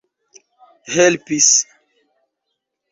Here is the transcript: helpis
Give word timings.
helpis 0.95 1.51